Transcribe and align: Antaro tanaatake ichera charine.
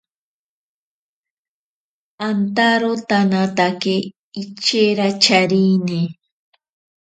Antaro 2.27 2.91
tanaatake 3.09 3.95
ichera 4.41 5.07
charine. 5.23 5.99